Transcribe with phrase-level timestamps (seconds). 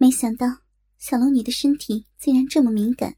[0.00, 0.46] 没想到
[0.96, 3.16] 小龙女的身体竟然这么敏感。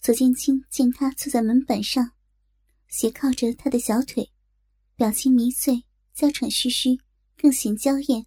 [0.00, 2.12] 左剑清见她坐在门板上，
[2.88, 4.32] 斜靠着他的小腿，
[4.96, 6.98] 表情迷醉，娇喘吁吁，
[7.36, 8.26] 更显娇艳，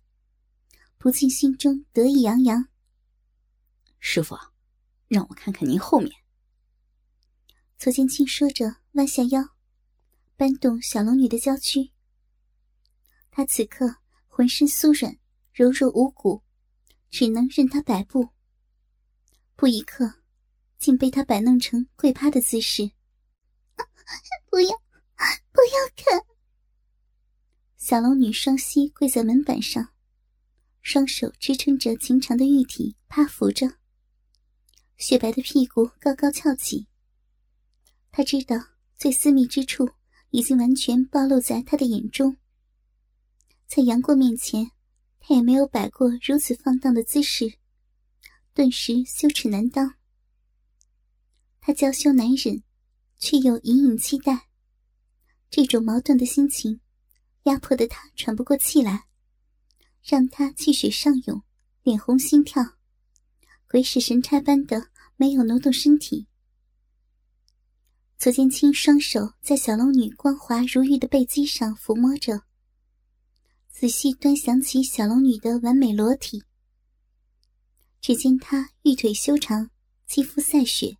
[0.97, 2.69] 不禁心中得意洋洋。
[3.99, 4.37] 师傅，
[5.09, 6.11] 让我看看您后面。
[7.77, 9.43] 左剑清说着，弯下腰，
[10.37, 11.91] 搬动小龙女的娇躯。
[13.31, 13.97] 她此刻
[14.27, 15.17] 浑身酥软，
[15.51, 16.41] 柔弱无骨，
[17.13, 18.27] 只能任他摆布。
[19.55, 20.15] 不一刻。
[20.79, 22.91] 竟被他摆弄成跪趴的姿势。
[24.49, 24.69] 不要，
[25.53, 26.21] 不要看！
[27.77, 29.93] 小龙女双膝跪在门板上，
[30.81, 33.65] 双手支撑着情长的玉体趴伏着，
[34.97, 36.85] 雪白的屁股高高翘起。
[38.11, 38.57] 她知道
[38.97, 39.89] 最私密之处
[40.31, 42.35] 已经完全暴露在他的眼中，
[43.67, 44.69] 在杨过面前，
[45.25, 47.53] 他也没有摆过如此放荡的姿势，
[48.53, 49.95] 顿时羞耻难当。
[51.61, 52.61] 他娇羞难忍，
[53.17, 54.49] 却又隐隐期待。
[55.49, 56.81] 这种矛盾的心情，
[57.43, 59.05] 压迫的他喘不过气来，
[60.03, 61.41] 让他气血上涌，
[61.83, 62.61] 脸红心跳，
[63.69, 66.27] 鬼使神差般的没有挪动身体。
[68.17, 72.43] 左剑清双手在小龙女光滑如玉的背肌上抚摸着，
[73.73, 76.43] 仔细端详起小龙女的完美裸体。
[77.99, 79.71] 只见她玉腿修长，
[80.05, 80.97] 肌肤赛雪。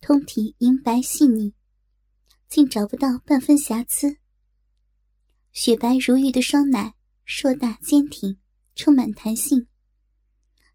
[0.00, 1.54] 通体银白细腻，
[2.48, 4.16] 竟找不到半分瑕疵。
[5.52, 8.36] 雪白如玉的双奶硕大坚挺，
[8.74, 9.68] 充满弹性。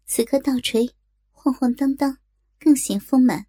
[0.06, 0.94] 此刻倒垂，
[1.30, 2.16] 晃晃荡荡，
[2.58, 3.46] 更显丰满。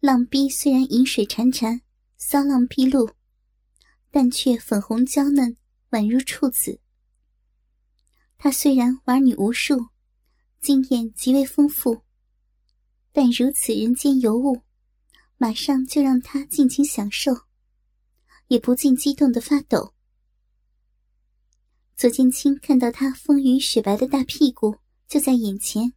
[0.00, 1.80] 浪逼虽然饮水潺潺，
[2.18, 3.10] 骚浪披露，
[4.10, 5.56] 但却粉红娇嫩，
[5.92, 6.80] 宛如处子。
[8.36, 9.88] 他虽然玩女无数，
[10.60, 12.02] 经验极为丰富。
[13.12, 14.62] 但如此人间尤物，
[15.36, 17.42] 马上就让他尽情享受，
[18.48, 19.92] 也不禁激动的发抖。
[21.94, 25.92] 左剑清看到他丰腴雪白的大屁股就在眼前，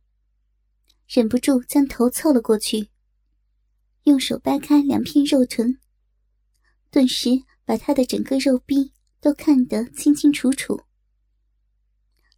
[1.08, 2.90] 忍不住将头凑了过去，
[4.04, 5.80] 用手掰开两片肉臀，
[6.92, 7.30] 顿时
[7.64, 8.92] 把他的整个肉壁
[9.26, 10.84] 都看得清清楚楚。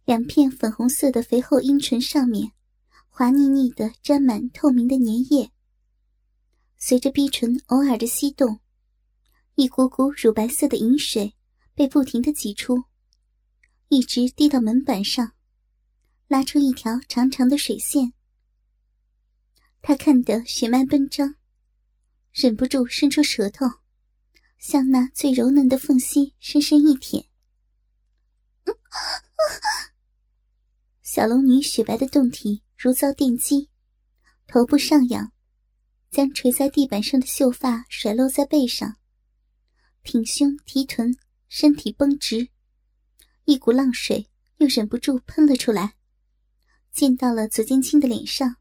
[0.06, 2.52] 两片粉红色的肥厚阴唇上面。
[3.10, 5.50] 滑腻腻的，沾满透明的粘液。
[6.78, 8.60] 随着逼唇偶尔的吸动，
[9.56, 11.34] 一股股乳白色的饮水
[11.74, 12.84] 被不停的挤出，
[13.88, 15.32] 一直滴到门板上，
[16.26, 18.14] 拉出一条长长的水线。
[19.82, 21.34] 他看得血脉奔张，
[22.32, 23.66] 忍不住伸出舌头，
[24.58, 27.24] 向那最柔嫩的缝隙深深一舔。
[31.02, 32.62] 小龙女雪白的胴体。
[32.80, 33.70] 如遭电击，
[34.46, 35.32] 头部上扬，
[36.12, 38.98] 将垂在地板上的秀发甩落在背上，
[40.04, 42.50] 挺胸提臀，身体绷直，
[43.46, 45.96] 一股浪水又忍不住喷了出来，
[46.92, 48.58] 溅到了左剑清的脸上。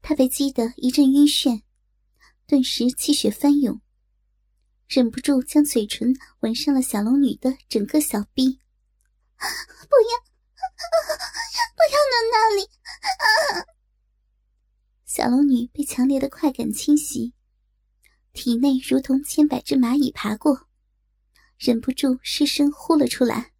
[0.00, 1.62] 他被激得一阵晕眩，
[2.46, 3.80] 顿时气血翻涌，
[4.86, 8.60] 忍不住将嘴唇吻上了小龙女的整个小臂。
[9.36, 10.18] 不要！
[11.74, 12.68] 不要弄那里！
[15.04, 17.34] 小龙女被强烈的快感侵袭，
[18.32, 20.68] 体内如同千百只蚂蚁爬过，
[21.58, 23.52] 忍不住失声呼了出来。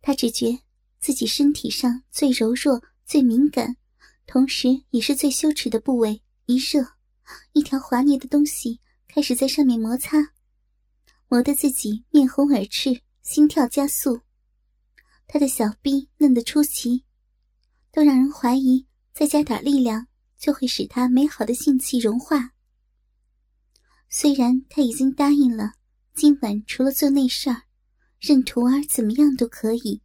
[0.00, 0.62] 她只觉
[1.00, 3.76] 自己身体上最柔弱、最敏感，
[4.28, 6.86] 同时也是最羞耻的部位一热，
[7.54, 10.18] 一条滑腻的东西开始在上面摩擦。
[11.28, 14.20] 磨得自己面红耳赤，心跳加速。
[15.26, 17.06] 他的小臂嫩得出奇，
[17.90, 20.06] 都让人怀疑再加点力量
[20.36, 22.52] 就会使他美好的性气融化。
[24.10, 25.72] 虽然他已经答应了，
[26.14, 27.62] 今晚除了做那事儿，
[28.20, 30.02] 任徒儿怎么样都可以。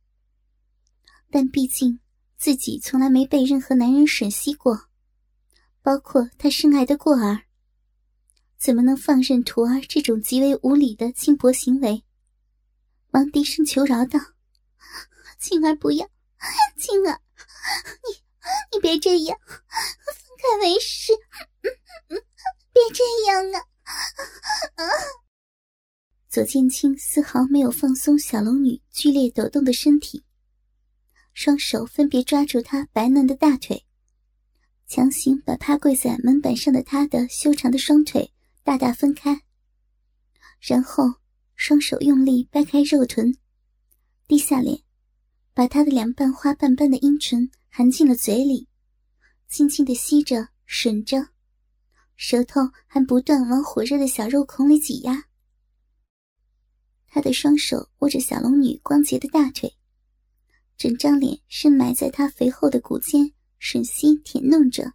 [1.30, 2.00] 但毕竟
[2.44, 4.90] 自己从来没被任何男人吮吸过，
[5.82, 7.44] 包括他深爱的过儿。
[8.58, 12.04] 怎么能放任徒儿这种极为无礼的轻薄行为？
[13.12, 14.20] 忙低声求饶道
[15.40, 16.06] ：“青儿不要，
[16.78, 17.22] 青儿，
[18.04, 18.20] 你
[18.74, 21.14] 你别这样，分开为师，
[22.10, 24.84] 别这样啊！”
[26.28, 30.26] 左剑青丝毫没有放松小龙女剧烈抖动的身体，
[31.34, 33.86] 双手分别抓住她白嫩的大腿，
[34.88, 38.32] 强行把趴跪在门板上的她的修长的双腿。
[38.66, 39.42] 大大分开，
[40.62, 41.16] 然后
[41.54, 43.38] 双手用力掰开肉臀，
[44.26, 44.82] 低下脸，
[45.54, 48.70] 把他的两瓣花瓣般的阴唇含进了嘴里，
[49.50, 51.28] 轻轻的吸着、吮着，
[52.16, 55.26] 舌头还不断往火热的小肉孔里挤压。
[57.08, 59.76] 他的双手握着小龙女光洁的大腿，
[60.78, 64.94] 整张脸深埋在他肥厚的骨间，吮吸舔弄着，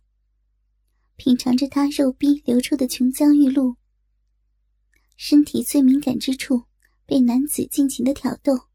[1.17, 3.77] 品尝着他肉逼流出的琼浆玉露。
[5.17, 6.65] 身体最敏感之处
[7.07, 8.69] 被男子尽情的挑逗，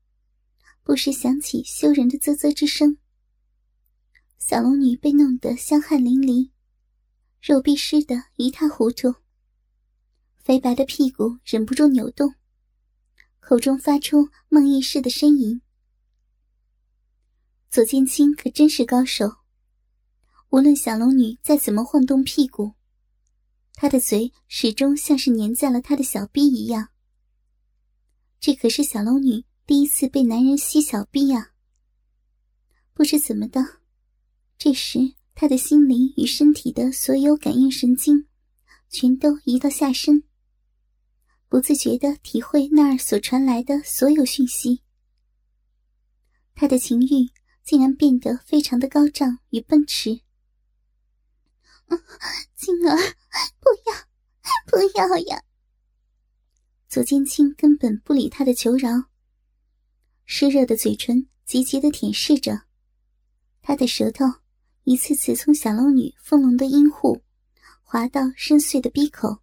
[0.83, 2.97] 不时响起羞人的啧啧之声。
[4.39, 6.49] 小龙女被弄得香汗淋漓，
[7.41, 9.13] 肉逼湿得一塌糊涂，
[10.35, 12.33] 肥白的屁股忍不住扭动。
[13.39, 15.61] 口中发出梦呓似的呻吟。
[17.73, 19.37] 左剑清可真是高手，
[20.49, 22.73] 无论小龙女再怎么晃动屁股，
[23.73, 26.89] 他的嘴始终像是粘在了他的小臂一样。
[28.39, 31.53] 这可是小龙女第一次被男人吸小臂啊！
[32.93, 33.79] 不知怎么的，
[34.59, 38.27] 这时他的心灵与身体的所有感应神经，
[38.87, 40.23] 全都移到下身。
[41.49, 44.83] 不自觉的体会那儿所传来的所有讯息，
[46.53, 47.31] 他的情欲
[47.63, 50.21] 竟然变得非常的高涨与奔驰。
[52.55, 52.95] 静儿，
[53.59, 54.07] 不要，
[54.67, 55.43] 不要呀！
[56.87, 59.09] 左剑清根本不理他的求饶，
[60.25, 62.63] 湿热的嘴唇急急的舔舐着，
[63.61, 64.25] 他的舌头
[64.83, 67.23] 一次次从小龙女丰隆的阴户
[67.81, 69.39] 滑到深邃的鼻口。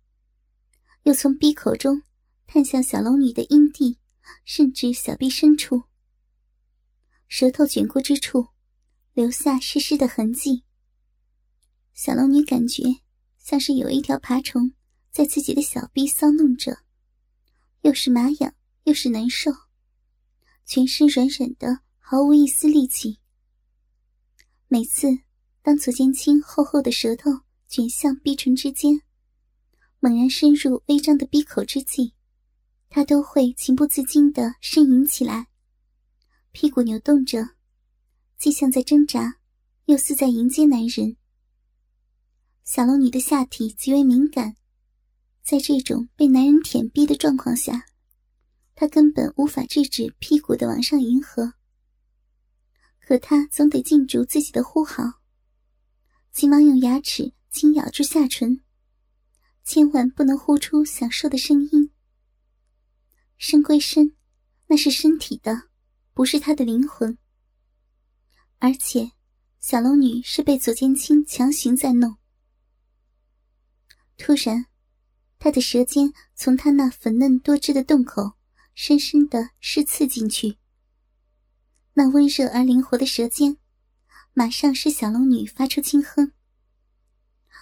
[1.04, 2.02] 又从鼻口中
[2.46, 3.98] 探向小龙女的阴蒂，
[4.44, 5.82] 甚至小臂深处。
[7.32, 8.48] 舌头卷过之处，
[9.14, 10.64] 留下湿湿的痕迹。
[11.94, 12.82] 小龙女感觉
[13.38, 14.72] 像是有一条爬虫
[15.12, 16.78] 在自己的小臂搔弄着，
[17.82, 19.52] 又是麻痒又是难受，
[20.66, 23.20] 全身软软的，毫无一丝力气。
[24.66, 25.06] 每次
[25.62, 27.30] 当左剑清厚厚的舌头
[27.68, 29.02] 卷向逼唇之间。
[30.00, 32.14] 猛然深入微张的闭口之际，
[32.88, 35.46] 他都会情不自禁的呻吟起来，
[36.60, 37.38] 屁股扭动着，
[38.36, 39.38] 既像在挣扎，
[39.86, 41.16] 又似在迎接男人。
[42.64, 44.56] 小龙女的下体极为敏感，
[45.42, 47.86] 在这种被男人舔逼的状况下，
[48.74, 51.54] 她根本无法制止屁股的往上迎合。
[53.00, 55.02] 可她总得禁住自己的呼号，
[56.30, 58.60] 急忙用牙齿轻咬住下唇。
[59.64, 61.90] 千万不能呼出享受的声音。
[63.38, 64.14] 身归身，
[64.66, 65.69] 那是身体的，
[66.20, 67.16] 不是他的灵魂。
[68.58, 69.12] 而且，
[69.58, 72.18] 小龙女是被左剑清强行在弄。
[74.18, 74.66] 突然，
[75.38, 78.32] 他的舌尖从他那粉嫩多汁的洞口
[78.74, 80.58] 深深的是刺进去。
[81.94, 83.56] 那温热而灵活的舌尖，
[84.34, 86.32] 马上使小龙女发出轻哼。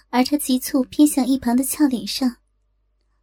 [0.09, 2.35] 而他急促偏向一旁的俏脸上，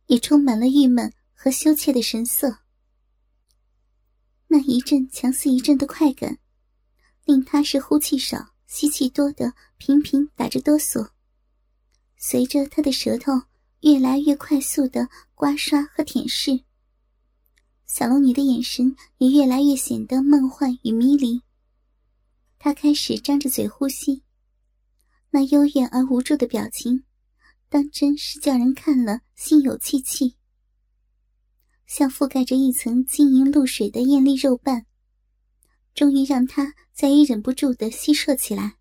[0.06, 2.60] 也充满了郁闷和羞怯的神色。
[4.48, 6.38] 那一阵强似一阵的快感，
[7.24, 11.10] 令他是呼气少、吸气多的频频打着哆嗦。
[12.16, 13.32] 随着他的舌头
[13.80, 16.64] 越来越快速的刮刷和舔舐，
[17.86, 21.42] 小龙女的眼神也越来越显得梦幻与迷离。
[22.58, 24.22] 她开始张着嘴呼吸。
[25.30, 27.04] 那幽怨而无助的表情，
[27.68, 30.36] 当真是叫人看了心有戚戚。
[31.86, 34.84] 像覆盖着一层晶莹露水的艳丽肉瓣，
[35.94, 38.76] 终于让他再也忍不住的吸吮起来，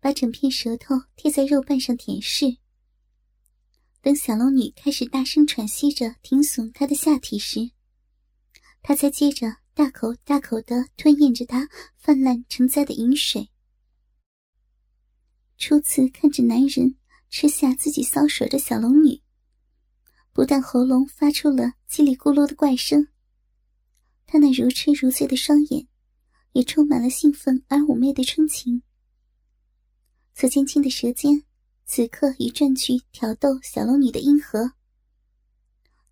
[0.00, 2.58] 把整片舌头贴在肉瓣上舔舐。
[4.00, 7.72] 等小龙女开始大声喘息着挺耸她的下体时，
[8.82, 13.50] 他才接着大口大口的吞咽着她泛滥成灾的饮水。
[15.58, 16.96] 初次看着男人
[17.30, 19.20] 吃下自己骚水的小龙女，
[20.36, 23.08] 不但喉咙发出了叽里咕噜的怪声，
[24.26, 25.88] 他那如痴如醉的双眼
[26.52, 28.82] 也充满了兴奋而妩媚的春情。
[30.34, 31.42] 左剑清的舌尖
[31.86, 34.72] 此刻已转去挑逗小龙女的阴核，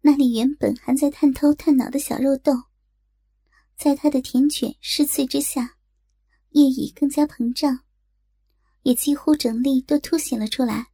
[0.00, 2.54] 那里原本还在探头探脑的小肉豆，
[3.76, 5.76] 在他的舔卷试刺之下，
[6.52, 7.80] 夜已更加膨胀。
[8.84, 10.86] 也几乎整粒都凸显了出来。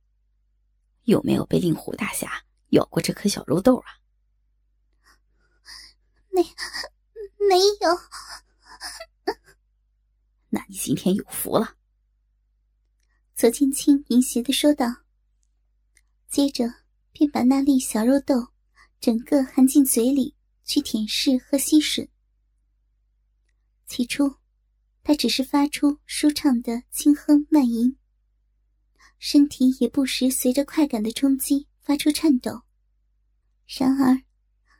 [1.04, 3.86] 有没有被令狐大侠咬过这颗小肉豆啊？
[6.30, 6.42] 没，
[7.48, 9.34] 没有。
[10.48, 11.76] 那你今天有福了。
[13.34, 14.86] 左青青淫邪的说道，
[16.28, 16.64] 接着
[17.12, 18.48] 便把那粒小肉豆
[19.00, 22.08] 整个含进嘴里去舔舐和吸吮。
[23.86, 24.36] 起初，
[25.02, 27.96] 他只是发出舒畅的轻哼慢吟，
[29.18, 32.62] 身体也不时随着快感的冲击发出颤抖。
[33.66, 34.22] 然而，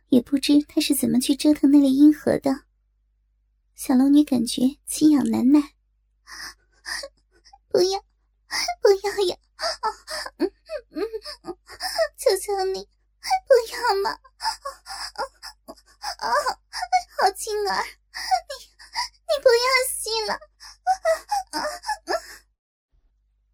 [0.09, 2.65] 也不知他是怎么去折腾那粒阴核的。
[3.75, 5.61] 小龙女感觉奇痒难耐，
[7.69, 8.01] 不要，
[8.83, 9.37] 不要呀！
[10.39, 10.53] 嗯
[10.91, 11.03] 嗯
[11.43, 11.57] 嗯，
[12.17, 12.89] 求求你，
[13.47, 14.11] 不要嘛！
[16.19, 16.33] 啊，
[17.19, 18.53] 好青儿，你
[19.29, 20.41] 你不要吸了！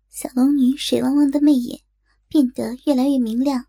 [0.09, 1.83] 小龙女水汪汪的媚眼
[2.28, 3.66] 变得越来越明亮，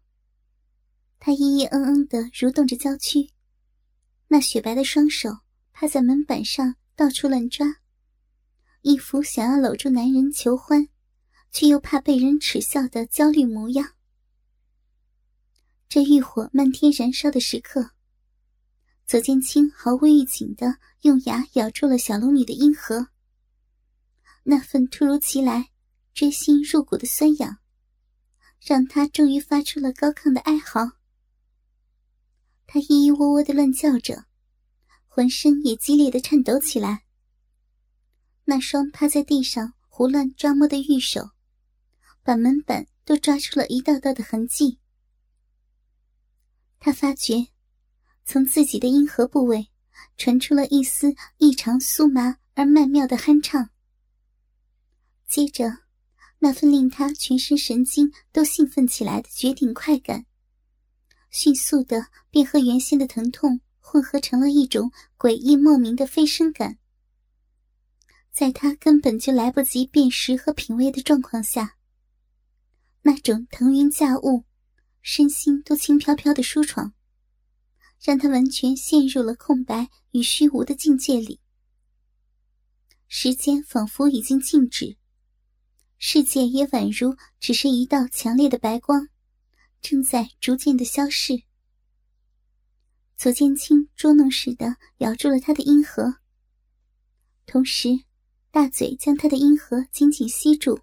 [1.20, 3.32] 她咿咿嗯嗯的蠕动着娇躯，
[4.28, 5.30] 那雪白的双手
[5.72, 7.66] 趴在门板上到处乱抓，
[8.82, 10.90] 一副想要搂住男人求欢。
[11.50, 13.94] 却又怕被人耻笑的焦虑模样。
[15.88, 17.92] 这欲火漫天燃烧的时刻，
[19.08, 23.08] 左剑清毫无预警的用牙咬住了小龙女的阴核。
[24.44, 25.72] 那份突如其来、
[26.14, 27.58] 锥心入骨的酸痒，
[28.68, 30.92] 让他终于发出了高亢的哀嚎。
[32.66, 34.26] 他咿咿喔喔的乱叫着，
[35.08, 37.06] 浑身也激烈的颤抖起来。
[38.44, 41.30] 那双趴在地上胡乱抓摸的玉手。
[42.24, 44.80] 把门板都抓出了一道道的痕迹。
[46.78, 47.48] 他发觉，
[48.26, 49.70] 从自己的阴核部位
[50.18, 53.70] 传出了一丝异常酥麻而曼妙的酣畅。
[55.26, 55.87] 接着，
[56.40, 60.26] 那份令他全身神经都兴奋起来的绝顶快感，
[61.32, 66.78] 迅速的便和原先的疼痛混合成了一种诡异莫名的飞升感。
[68.32, 71.76] 在他根本就来不及辨识和品味的状况下。
[73.02, 74.44] 那种腾云驾雾、
[75.02, 76.94] 身心都轻飘飘的舒爽，
[78.04, 81.40] 让他完全陷入了空白与虚无的境界里。
[83.08, 84.98] 时间仿佛已经静止，
[86.00, 89.10] 世界也宛如只是一道强烈的白光，
[89.82, 91.44] 正在逐渐的消逝。
[93.16, 96.18] 左剑清捉弄似的咬住了他的阴核，
[97.48, 97.90] 同时
[98.52, 100.82] 大嘴将他的阴核紧紧吸住。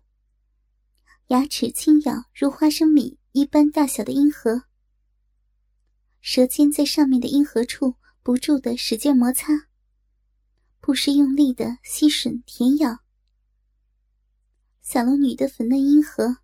[1.28, 4.64] 牙齿轻咬如花生米一般大小的阴核，
[6.20, 7.94] 舌尖在上面的阴核处
[8.24, 9.68] 不住的使劲摩擦，
[10.80, 13.03] 不时用力的吸吮舔咬。
[14.84, 16.36] 小龙女的粉嫩阴核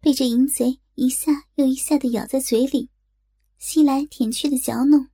[0.00, 2.90] 被这淫贼一下又一下的咬在嘴里，
[3.58, 5.08] 吸来舔去的嚼弄。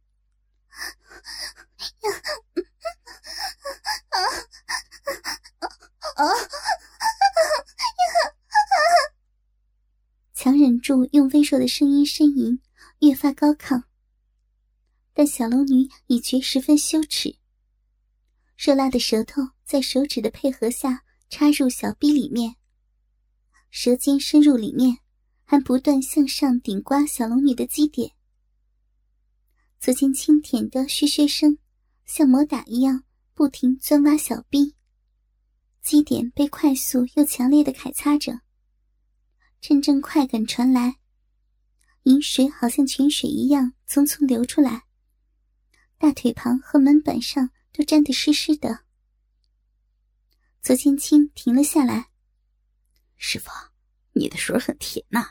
[10.34, 12.60] 强忍住用微弱的声音呻吟，
[12.98, 13.84] 越发高亢。
[15.14, 17.38] 但小龙女已觉十分羞耻。
[18.58, 22.56] 热辣的舌头在手指的配合下插入小臂里面，
[23.70, 24.98] 舌尖深入里面，
[25.44, 28.12] 还不断向上顶刮小龙女的基点。
[29.80, 31.56] 左剑清舔的嘘嘘声，
[32.04, 34.74] 像魔打一样不停钻挖小臂，
[35.80, 38.42] 基点被快速又强烈的揩擦着。
[39.58, 40.96] 阵阵快感传来，
[42.02, 44.84] 饮水好像泉水一样匆匆流出来，
[45.96, 48.81] 大腿旁和门板上都沾得湿湿的。
[50.62, 52.08] 左剑清停了下来
[53.18, 53.50] ：“师傅，
[54.12, 55.30] 你的水很甜呐。”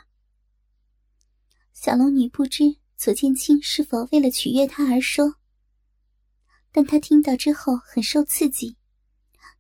[1.72, 5.36] 小龙女不知左剑清是否为了取悦她而说，
[6.70, 8.76] 但她听到之后很受刺激，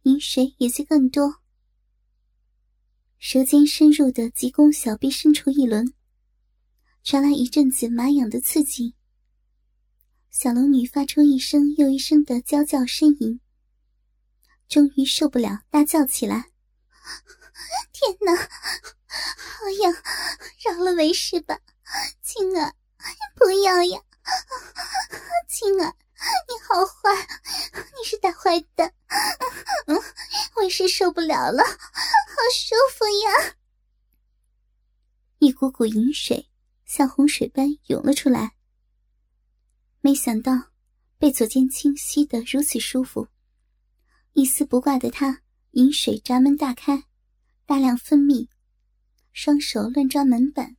[0.01, 1.37] 饮水也就更多。
[3.17, 5.93] 舌尖深入的急攻小臂深处一轮，
[7.01, 8.93] 传来一阵子麻痒的刺激。
[10.29, 13.39] 小龙女发出一声又一声的娇叫呻吟，
[14.71, 16.45] 终于受不了，大叫起来
[17.91, 19.93] ：“天哪，好痒！
[20.63, 21.59] 饶了为师吧，
[22.23, 22.73] 青儿，
[23.35, 24.01] 不要呀，
[25.49, 25.93] 青儿。”
[26.47, 27.27] 你好坏，
[27.97, 28.93] 你是大坏蛋！
[30.55, 31.75] 为师受不了了，好
[32.53, 33.55] 舒服呀！
[35.39, 36.49] 一股股淫水
[36.85, 38.53] 像洪水般涌了出来。
[39.99, 40.53] 没想到
[41.17, 43.27] 被左剑清吸得如此舒服，
[44.33, 47.03] 一丝不挂的他，饮水闸门大开，
[47.65, 48.47] 大量分泌，
[49.33, 50.77] 双手乱抓门板，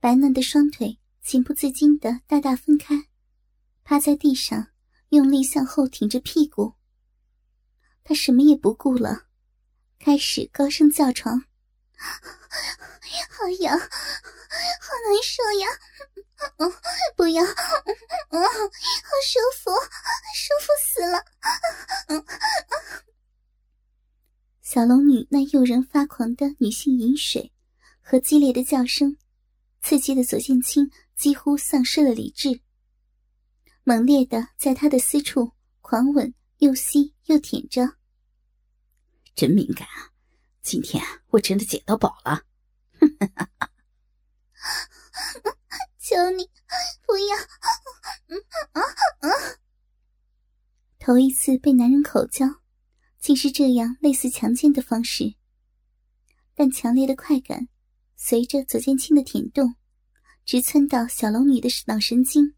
[0.00, 3.08] 白嫩的双腿情不自禁的大大分开。
[3.84, 4.68] 趴在地上，
[5.10, 6.74] 用力向后挺着屁股。
[8.02, 9.26] 他什么也不顾了，
[9.98, 11.44] 开始高声叫床
[13.30, 15.68] ：“好痒，好难受呀！
[16.58, 16.70] 嗯，
[17.16, 17.54] 不要，嗯，好
[19.24, 19.70] 舒服，
[20.34, 21.24] 舒服死了。
[24.62, 27.52] 小龙女那诱人发狂的女性饮水
[28.00, 29.16] 和激烈的叫声，
[29.82, 32.60] 刺激的左剑清几乎丧失了理智，
[33.84, 37.96] 猛烈的在他的私处狂吻，又吸又舔着。
[39.34, 40.10] 真敏感啊！
[40.62, 42.42] 今天我真的捡到宝了。
[46.08, 46.48] 求你
[47.04, 47.36] 不要！
[48.28, 48.38] 嗯
[48.70, 49.28] 啊啊！
[51.00, 52.46] 头一次被男人口交，
[53.18, 55.34] 竟是这样类似强奸的方式。
[56.54, 57.66] 但强烈的快感
[58.14, 59.74] 随着左剑清的舔动，
[60.44, 62.54] 直窜到小龙女的脑神经。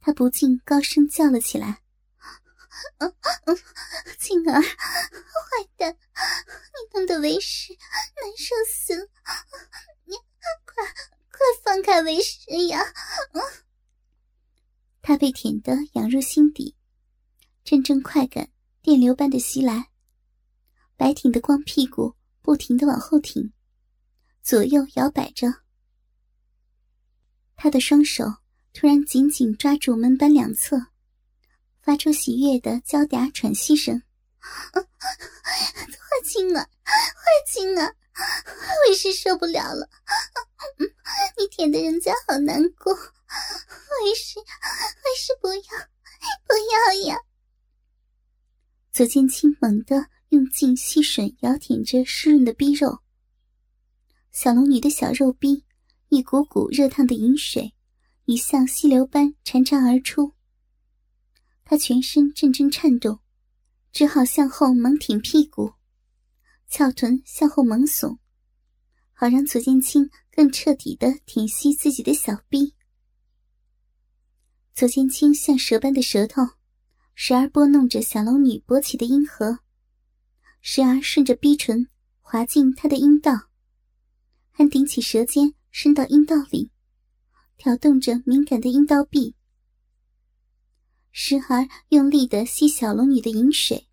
[0.00, 1.82] 她不禁高声叫了起来
[3.00, 3.54] ：“嗯嗯，
[4.54, 9.08] 儿，坏蛋，你弄得为师难受死了！
[10.04, 10.16] 你
[10.64, 10.82] 快！”
[11.38, 12.80] 快放开为师呀！
[15.00, 16.74] 他被舔得痒入心底，
[17.64, 18.50] 阵阵快感
[18.82, 19.90] 电流般的袭来，
[20.96, 23.52] 白挺的光屁股不停的往后挺，
[24.42, 25.62] 左右摇摆着。
[27.54, 28.24] 他的双手
[28.72, 30.88] 突然紧紧抓住门板两侧，
[31.80, 34.02] 发出喜悦的娇嗲喘息声
[34.42, 34.82] ：“坏
[36.28, 37.96] 青儿，坏青儿，
[38.88, 39.88] 为师受不了了！”
[41.38, 45.62] 你舔的人家好难过，为师，为师不要，
[46.46, 47.20] 不要呀！
[48.92, 52.98] 左剑清猛地用劲吸吮咬舔着湿润的逼肉，
[54.32, 55.64] 小龙女的小肉逼
[56.08, 57.74] 一股股热烫的饮水，
[58.24, 60.32] 已像溪流般潺潺而出。
[61.64, 63.20] 她全身阵阵颤动，
[63.92, 65.74] 只好向后猛挺屁股，
[66.68, 68.18] 翘臀向后猛耸。
[69.20, 72.76] 好让左剑清更彻底的舔吸自己的小臂。
[74.72, 76.42] 左剑清像蛇般的舌头，
[77.16, 79.58] 时而拨弄着小龙女勃起的阴核，
[80.60, 81.88] 时而顺着逼唇
[82.20, 83.48] 滑进她的阴道，
[84.52, 86.70] 还顶起舌尖伸到阴道里，
[87.56, 89.34] 挑动着敏感的阴道壁，
[91.10, 93.88] 时而用力的吸小龙女的饮水。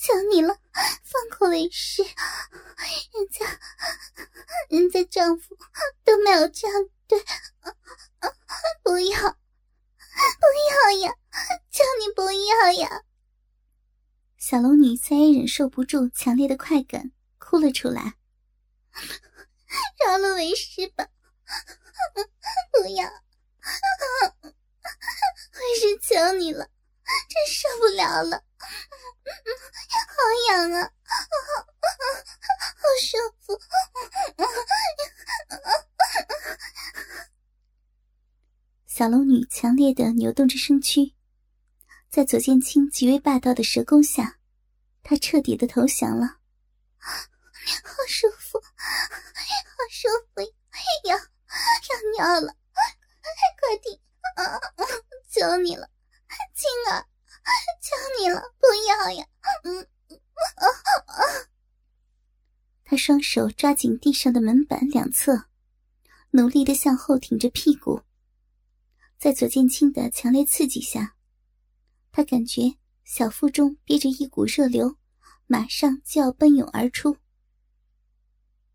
[0.00, 0.56] 求你了，
[1.04, 2.02] 放过为师！
[2.02, 3.60] 人家，
[4.70, 5.54] 人家丈夫
[6.02, 7.22] 都没有这样对，
[8.82, 11.14] 不要，不要呀！
[11.70, 13.02] 求你不要呀！
[14.38, 18.14] 小龙女再也忍受不住强烈的快感，哭了出来。
[20.02, 21.06] 饶了为师吧！
[22.72, 23.04] 不要，
[24.44, 26.70] 为师求你了，
[27.28, 28.42] 真受不了了！
[30.08, 30.14] 好
[30.48, 30.92] 痒啊，
[32.76, 33.58] 好舒服！
[38.86, 41.14] 小龙女强烈的扭动着身躯，
[42.10, 44.38] 在左剑清极为霸道的蛇攻下，
[45.02, 46.38] 她彻底的投降了。
[46.98, 47.14] 好
[48.06, 48.68] 舒服，好
[49.90, 50.42] 舒服，
[51.04, 51.22] 要要
[52.16, 52.54] 尿了，
[53.58, 53.98] 快点！
[55.30, 55.88] 求你了，
[56.54, 57.06] 青儿。
[57.80, 59.26] 求你了，不要呀！
[59.64, 60.64] 嗯，啊
[61.06, 61.48] 啊！
[62.84, 65.46] 他双手抓紧地上的门板两侧，
[66.30, 68.02] 努力的向后挺着屁股。
[69.18, 71.16] 在左剑清的强烈刺激下，
[72.12, 74.96] 他感觉小腹中憋着一股热流，
[75.46, 77.16] 马上就要奔涌而出。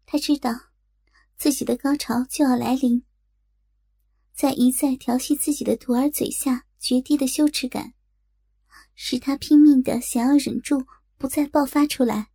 [0.05, 0.51] 他知道
[1.37, 3.05] 自己的高潮就要来临，
[4.33, 7.95] 在一再调戏自己的徒儿嘴下决堤的羞耻感。
[8.93, 10.85] 使他拼命的想要忍住，
[11.17, 12.27] 不再爆发出来。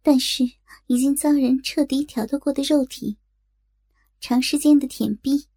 [0.00, 0.44] 但是
[0.86, 3.18] 已经遭人彻底挑逗过的肉体，
[4.20, 5.48] 长时间的舔逼，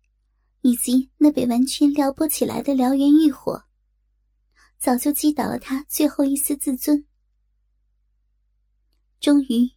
[0.61, 3.65] 以及那被完全撩拨起来的燎原欲火，
[4.79, 7.05] 早就击倒了他最后一丝自尊。
[9.19, 9.69] 终于，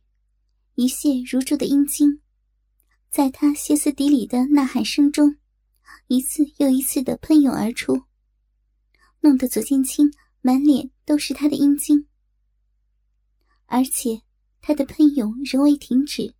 [0.77, 2.23] 一泻如注的阴茎，
[3.11, 5.37] 在他歇斯底里的呐喊声中，
[6.07, 8.03] 一次又一次的喷涌而出。
[9.20, 12.07] 弄得左剑清满脸都是他的阴茎，
[13.66, 14.22] 而且
[14.61, 16.35] 他的喷涌仍未停止，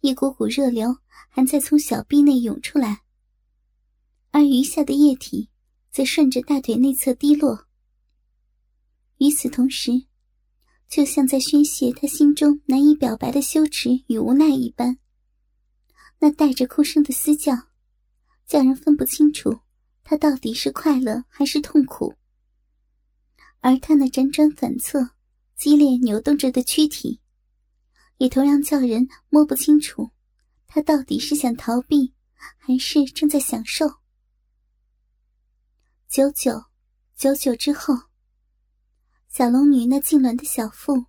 [0.00, 0.96] 一股股热流
[1.28, 3.02] 还在从小臂内涌出来，
[4.30, 5.48] 而余下的液体
[5.92, 7.66] 则顺着大腿内侧滴落。
[9.18, 10.06] 与此同时，
[10.88, 14.98] 就像在宣泄他心中难以表白的羞耻与无奈一般，
[16.18, 17.69] 那带着哭声的嘶叫，
[18.50, 19.60] 叫人分不清楚。
[20.02, 22.16] 他到底是快乐还是痛苦？
[23.60, 25.10] 而他那辗转反侧、
[25.54, 27.20] 激烈扭动着的躯体，
[28.16, 30.10] 也同样叫人摸不清楚，
[30.66, 32.12] 他到底是想逃避，
[32.56, 33.88] 还是正在享受？
[36.08, 36.64] 久久，
[37.14, 37.94] 久久之后，
[39.28, 41.04] 小龙女那痉挛的小腹，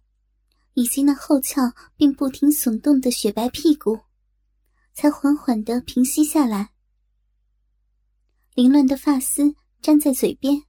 [0.76, 4.00] 以及那后翘并不停耸动的雪白屁股，
[4.94, 6.71] 才缓缓的平息下来。
[8.54, 10.64] 凌乱的发丝粘在嘴边，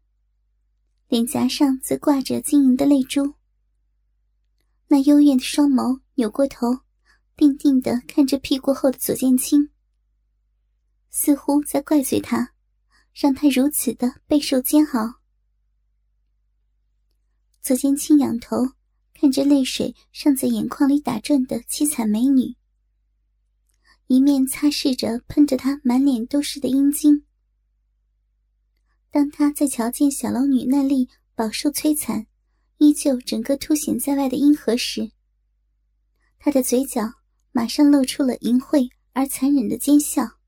[1.09, 3.35] 脸颊上则挂着晶莹的泪珠。
[4.87, 6.81] 那幽怨的双眸扭过头。
[7.35, 9.71] 定定的看着屁股后的左剑清，
[11.09, 12.53] 似乎在怪罪他，
[13.13, 15.15] 让他如此的备受煎熬。
[17.63, 18.59] 左剑清仰头
[19.15, 22.55] 看着泪水尚在眼眶里打转的凄惨美女，
[24.07, 27.25] 一面擦拭着喷着他满脸都是的阴茎。
[29.13, 32.27] 当他在瞧见小龙女那粒饱受摧残、
[32.79, 35.13] 依旧整个凸显在外的阴核时，
[36.41, 37.13] 他的嘴角。
[37.55, 40.39] 马上露出了淫秽而残忍的奸笑。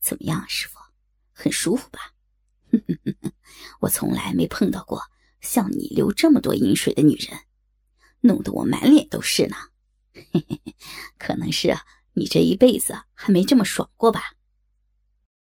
[0.00, 0.78] 怎么样，师傅，
[1.32, 2.12] 很舒服吧？
[3.80, 5.00] 我从来没碰到过
[5.40, 7.38] 像你流这么多阴水的女人，
[8.20, 9.56] 弄得我满脸都是呢。
[11.16, 11.74] 可能是
[12.12, 14.34] 你这一辈子还没这么爽过吧？